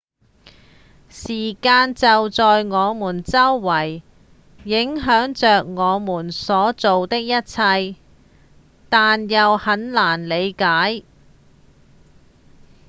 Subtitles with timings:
[1.09, 4.01] 時間就在我們周圍
[4.63, 7.95] 影響著我們所做的一切
[8.89, 11.03] 但又很難理解